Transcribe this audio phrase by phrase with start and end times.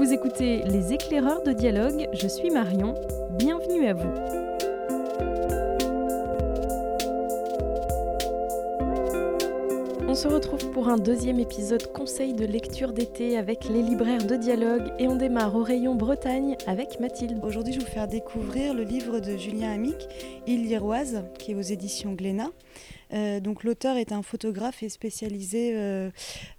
[0.00, 2.94] Vous écoutez Les éclaireurs de dialogue, je suis Marion,
[3.36, 4.08] bienvenue à vous.
[10.08, 14.36] On se retrouve pour un deuxième épisode conseil de lecture d'été avec les libraires de
[14.36, 17.38] dialogue et on démarre au rayon Bretagne avec Mathilde.
[17.42, 20.08] Aujourd'hui, je vais vous faire découvrir le livre de Julien Amic,
[20.46, 22.52] Île Liroise, qui est aux éditions Glénat.
[23.12, 26.10] Euh, donc l'auteur est un photographe et spécialisé euh,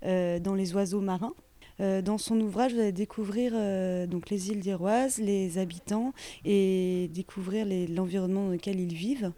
[0.05, 1.33] euh, dans les oiseaux marins.
[1.81, 6.13] Euh, dans son ouvrage, vous allez découvrir euh, donc les îles d'Iroise, les habitants
[6.45, 9.31] et découvrir l'environnement dans lequel ils vivent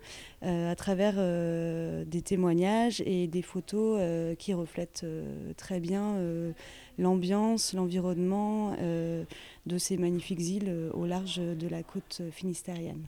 [0.44, 1.16] euh, à travers
[2.06, 4.02] des témoignages et des photos
[4.38, 5.06] qui reflètent
[5.58, 6.18] très bien
[6.98, 8.76] l'ambiance, l'environnement
[9.66, 13.06] de ces magnifiques îles au large de la côte finistérienne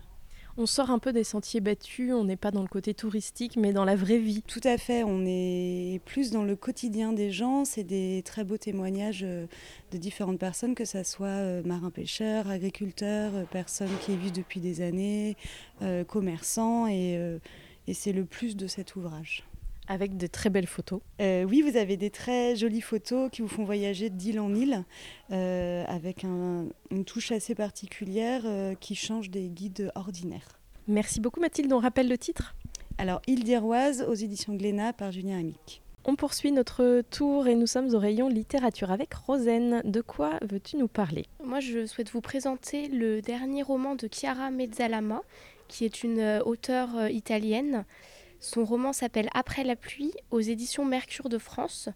[0.57, 3.73] on sort un peu des sentiers battus, on n'est pas dans le côté touristique, mais
[3.73, 4.41] dans la vraie vie.
[4.47, 7.65] Tout à fait, on est plus dans le quotidien des gens.
[7.65, 9.47] C'est des très beaux témoignages euh,
[9.91, 14.81] de différentes personnes, que ce soit euh, marins-pêcheurs, agriculteurs, euh, personnes qui vivent depuis des
[14.81, 15.35] années,
[16.07, 17.19] commerçants, et
[17.93, 19.43] c'est le plus de cet ouvrage.
[19.87, 21.01] Avec de très belles photos.
[21.21, 24.83] Euh, oui, vous avez des très jolies photos qui vous font voyager d'île en île,
[25.31, 30.47] euh, avec une touche assez particulière euh, qui change des guides ordinaires.
[30.87, 32.55] Merci beaucoup Mathilde, on rappelle le titre
[32.97, 35.81] Alors, Île d'Iroise aux éditions Glénat par Julien Amic.
[36.03, 39.81] On poursuit notre tour et nous sommes au rayon littérature avec Rosen.
[39.83, 41.25] De quoi veux-tu nous parler?
[41.43, 45.23] Moi, je souhaite vous présenter le dernier roman de Chiara Mezzalama,
[45.67, 47.85] qui est une auteure italienne
[48.45, 51.89] son roman s'appelle Après la pluie aux éditions Mercure de France.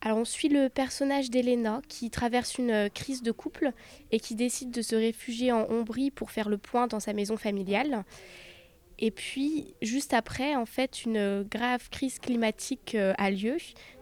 [0.00, 3.70] Alors on suit le personnage d'Elena qui traverse une euh, crise de couple
[4.10, 7.36] et qui décide de se réfugier en Ombrie pour faire le point dans sa maison
[7.36, 8.04] familiale.
[8.98, 13.56] Et puis, juste après, en fait, une grave crise climatique euh, a lieu.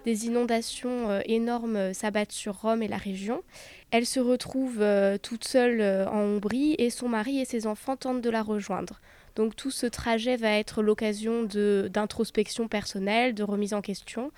[0.04, 3.42] Des inondations euh, énormes s'abattent sur Rome et la région.
[3.90, 4.84] Elle se retrouve
[5.22, 9.00] toute seule en Ombrie et son mari et ses enfants tentent de la rejoindre.
[9.34, 14.30] Donc tout ce trajet va être l'occasion d'introspection personnelle, de remise en question,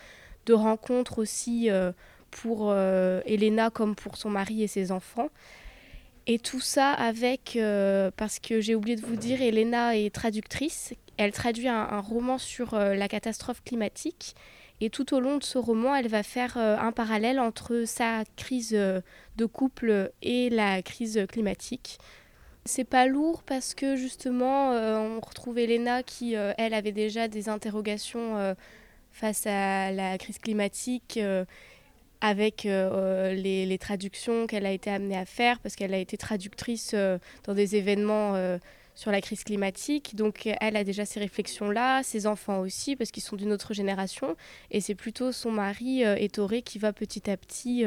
[0.46, 1.92] de rencontres aussi euh,
[2.30, 5.28] pour euh, Elena comme pour son mari et ses enfants.
[6.26, 10.94] Et tout ça avec, euh, parce que j'ai oublié de vous dire, Elena est traductrice.
[11.16, 14.34] Elle traduit un, roman sur la catastrophe climatique.
[14.80, 18.72] Et tout au long de ce roman, elle va faire un parallèle entre sa crise
[18.72, 21.98] de couple et la crise climatique.
[22.66, 27.28] C'est pas lourd parce que justement, euh, on retrouve Elena qui, euh, elle, avait déjà
[27.28, 28.54] des interrogations euh,
[29.12, 31.20] face à la crise climatique
[32.22, 36.94] avec les, traductions qu'elle a été amenée à faire parce qu'elle a été traductrice
[37.44, 38.58] dans des événements
[38.96, 40.16] sur la crise climatique.
[40.16, 44.36] Donc elle a déjà ces réflexions-là, ses enfants aussi parce qu'ils sont d'une autre génération.
[44.72, 47.84] Et c'est plutôt son mari, Ettore, qui va petit à petit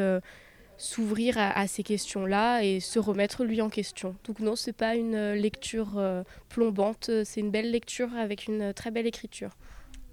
[0.78, 4.16] s'ouvrir à, ces questions-là et se remettre lui en question.
[4.24, 8.74] Donc non, c'est pas une euh, lecture euh, plombante, c'est une belle lecture avec une
[8.74, 9.50] très belle écriture.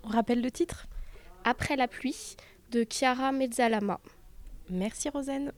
[0.02, 0.86] On rappelle le titre?
[1.44, 2.36] Après la pluie
[2.70, 4.00] de Chiara Mezzalama.
[4.70, 5.52] Merci Rosen.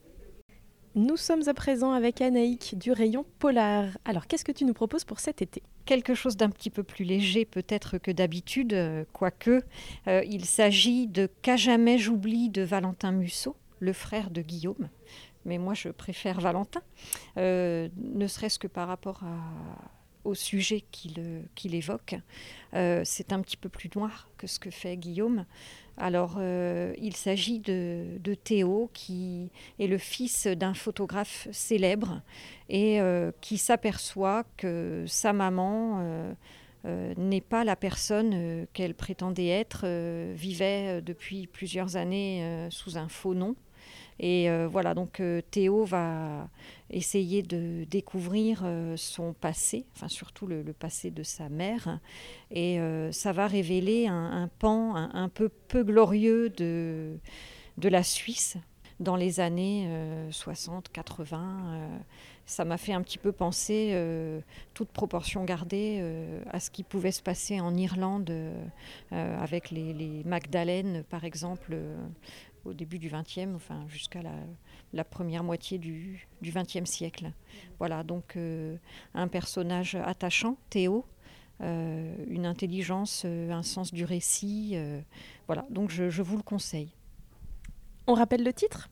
[0.95, 3.85] Nous sommes à présent avec Anaïk du rayon polar.
[4.03, 5.61] Alors qu'est-ce que tu nous proposes pour cet été?
[5.85, 9.61] Quelque chose d'un petit peu plus léger peut-être que d'habitude, euh, quoique.
[10.05, 14.89] il s'agit de Qu'à jamais j'oublie de Valentin Musso le frère de Guillaume,
[15.47, 16.81] mais moi je préfère Valentin,
[17.37, 19.23] euh, ne serait-ce que par rapport
[20.23, 22.15] au sujet qu'il évoque.
[22.73, 25.45] Euh, c'est un petit peu plus noir que ce que fait Guillaume.
[25.95, 29.49] Alors, euh, il s'agit de, Théo, qui
[29.79, 32.21] est le fils d'un photographe célèbre
[32.69, 32.99] et
[33.41, 36.35] qui s'aperçoit que sa maman
[36.83, 39.87] n'est pas la personne qu'elle prétendait être,
[40.35, 43.55] vivait depuis plusieurs années sous un faux nom.
[44.19, 46.49] Et euh, voilà, donc euh, Théo va
[46.89, 51.99] essayer de découvrir euh, son passé, enfin surtout le, passé de sa mère,
[52.49, 52.79] et
[53.11, 57.17] ça va révéler un, pan un, peu peu glorieux de,
[57.77, 58.57] de la Suisse
[58.99, 59.87] dans les années
[60.31, 61.99] 60, 80.
[62.45, 63.95] ça m'a fait un petit peu penser,
[64.73, 66.03] toute proportion gardée,
[66.49, 68.31] à ce qui pouvait se passer en Irlande
[69.11, 71.77] avec les, les Magdalènes, par exemple,
[72.67, 74.21] au début du XXe, enfin jusqu'à
[74.93, 77.31] la, première moitié du XXe siècle.
[77.79, 78.75] Voilà, donc euh,
[79.13, 81.05] un personnage attachant, Théo,
[81.61, 84.77] euh, une intelligence, euh, un sens du récit.
[85.47, 86.91] voilà, donc je, je, vous le conseille.
[88.07, 88.89] On rappelle le titre?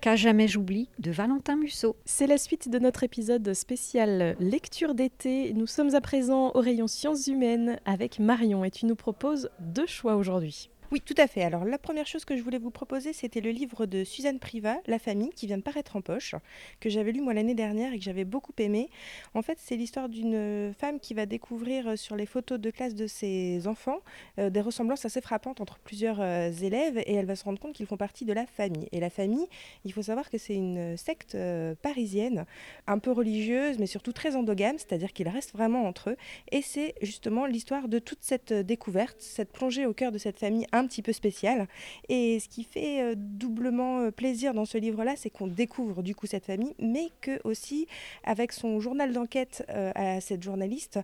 [0.00, 1.94] Qu'à jamais j'oublie de Valentin Musso.
[2.06, 5.52] C'est la suite de notre épisode spécial lecture d'été.
[5.52, 9.86] Nous sommes à présent au rayon sciences humaines avec Marion et tu nous proposes deux
[9.86, 10.70] choix aujourd'hui.
[10.92, 11.44] Oui, tout à fait.
[11.44, 14.78] Alors la première chose que je voulais vous proposer, c'était le livre de Suzanne Privat,
[14.88, 16.34] La famille, qui vient de paraître en poche,
[16.80, 18.90] que j'avais lu moi l'année dernière et que j'avais beaucoup aimé.
[19.34, 22.96] En fait, c'est l'histoire d'une femme qui va découvrir euh, sur les photos de classe
[22.96, 24.00] de ses enfants
[24.40, 27.72] euh, des ressemblances assez frappantes entre plusieurs euh, élèves et elle va se rendre compte
[27.72, 28.88] qu'ils font partie de la famille.
[28.90, 29.46] Et la famille,
[29.84, 31.36] il faut savoir que c'est une secte
[31.82, 32.46] parisienne,
[32.88, 36.16] un peu religieuse, mais surtout très endogame, c'est-à-dire qu'ils restent vraiment entre eux.
[36.50, 40.66] Et c'est justement l'histoire de toute cette découverte, cette plongée au cœur de cette famille
[40.80, 41.68] un petit peu spécial.
[42.08, 46.14] Et ce qui fait euh, doublement euh, plaisir dans ce livre-là, c'est qu'on découvre du
[46.14, 47.86] coup cette famille, mais que aussi
[48.24, 50.98] avec son journal d'enquête euh, à cette journaliste,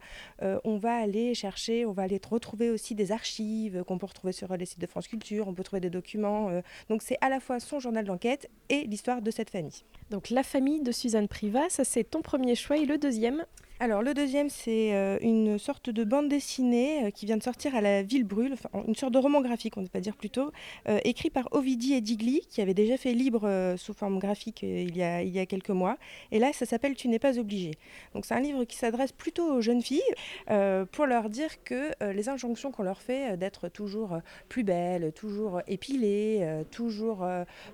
[0.64, 4.56] on va aller chercher, on va aller retrouver aussi des archives qu'on peut retrouver sur
[4.56, 6.50] les sites de France Culture, on peut trouver des documents.
[6.88, 9.84] donc c'est à la fois son journal d'enquête et l'histoire de cette famille.
[10.10, 13.44] Donc la famille de Suzanne Privat, ça c'est ton premier choix et le deuxième
[13.78, 17.74] alors le deuxième, c'est euh, une sorte de bande dessinée euh, qui vient de sortir
[17.74, 18.54] à la Ville Brûle,
[18.88, 20.50] une sorte de roman graphique, on ne peut pas dire plutôt,
[20.88, 24.96] euh, écrit par Ovidie et Digli, qui avait déjà fait libre sous forme graphique il
[24.96, 25.98] y, a, il, y a, quelques mois.
[26.32, 27.72] Et là, ça s'appelle Tu n'es pas obligé.
[28.14, 30.00] Donc c'est un livre qui s'adresse plutôt aux jeunes filles
[30.46, 34.18] pour leur dire que les injonctions qu'on leur fait d'être toujours
[34.48, 37.26] plus belles, toujours épilées, toujours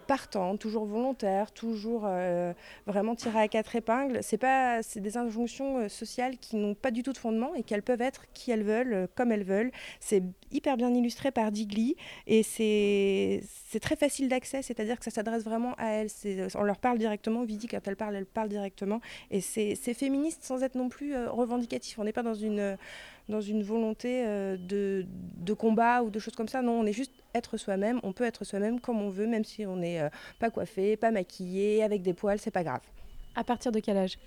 [0.07, 2.09] partantes, toujours volontaires, toujours
[2.87, 7.03] vraiment tirées à quatre épingles, c'est pas, c'est des injonctions sociales qui n'ont pas du
[7.03, 9.71] tout de fondement et qu'elles peuvent être qui elles veulent, euh, comme elles veulent.
[10.01, 11.97] C'est hyper bien illustré par Digli
[12.27, 16.09] et c'est très facile d'accès, c'est-à-dire que ça s'adresse vraiment à elles.
[16.55, 19.01] On leur parle directement, Vidi, quand elle parle, elle parle directement.
[19.31, 21.99] Et c'est féministe sans être non plus euh, revendicatif.
[21.99, 22.77] On n'est pas dans une,
[23.29, 25.07] dans une volonté euh, de,
[25.37, 26.63] de, combat ou de choses comme ça.
[26.63, 28.01] Non, on est juste être soi-même.
[28.03, 31.83] On peut être soi-même comme on veut, même si on n'est pas coiffé, pas maquillé,
[31.83, 32.83] avec des poils, c'est pas grave.
[33.35, 34.19] À partir de quel âge?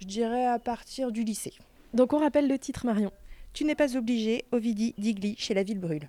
[0.00, 1.52] Je dirais à partir du lycée.
[1.94, 3.12] Donc on rappelle le titre Marion.
[3.52, 6.08] Tu n'es pas obligé, Ovidie Digli chez la Ville Brûle.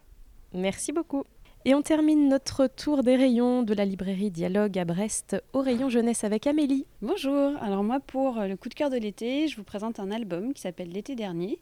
[0.54, 1.24] Merci beaucoup.
[1.64, 5.90] Et on termine notre tour des rayons de la librairie Dialogue à Brest au rayon
[5.90, 6.88] jeunesse avec Amélie.
[7.04, 10.56] Bonjour, alors moi pour le coup de cœur de l'été, je vous présente un album
[10.56, 11.60] qui s'appelle L'été dernier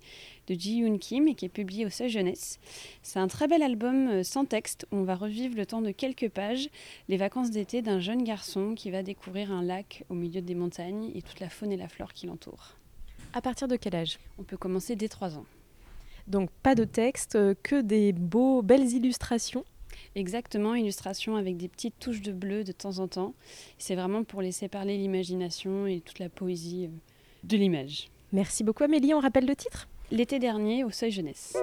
[0.47, 2.59] de Ji Yoon Kim et qui est publié au Seuil Jeunesse.
[3.03, 5.91] C'est un très bel album euh, sans texte où on va revivre le temps de
[5.91, 6.69] quelques pages
[7.09, 11.11] les vacances d'été d'un jeune garçon qui va découvrir un lac au milieu des montagnes
[11.13, 12.77] et toute la faune et la flore qui l'entourent.
[13.33, 14.17] À partir de quel âge?
[14.39, 15.45] On peut commencer dès 3 ans.
[16.27, 19.65] Donc pas de texte, euh, que des beaux, belles illustrations
[20.15, 23.33] Exactement, illustration avec des petites touches de bleu de temps en temps.
[23.77, 26.97] C'est vraiment pour laisser parler l'imagination et toute la poésie euh,
[27.43, 28.09] de l'image.
[28.31, 29.87] Merci beaucoup Amélie, on rappelle le titre?
[30.11, 31.55] L'été dernier au Seuil Jeunesse.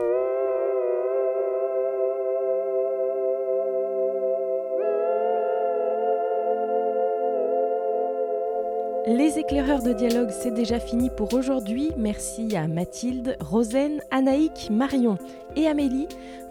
[9.07, 11.93] Les éclaireurs de dialogue, c'est déjà fini pour aujourd'hui.
[11.97, 15.17] Merci à Mathilde, Rosen, Anaïk, Marion
[15.55, 16.09] et Amélie.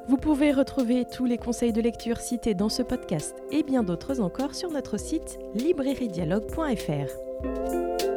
[0.08, 4.22] Vous pouvez retrouver tous les conseils de lecture cités dans ce podcast et bien d'autres
[4.22, 8.15] encore sur notre site librairiedialogue.fr.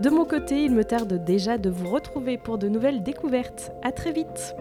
[0.00, 3.72] De mon côté, il me tarde déjà de vous retrouver pour de nouvelles découvertes.
[3.82, 4.56] À très vite!